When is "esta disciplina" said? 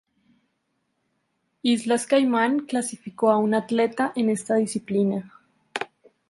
4.31-5.31